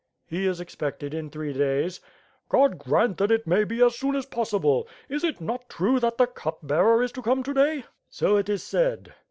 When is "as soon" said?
3.83-4.15